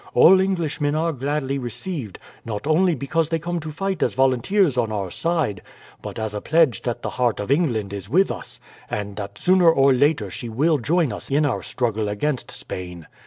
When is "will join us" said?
10.49-11.29